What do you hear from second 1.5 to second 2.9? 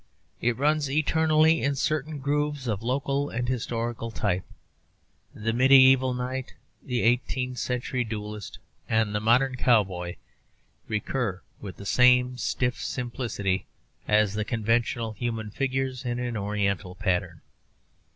in certain grooves of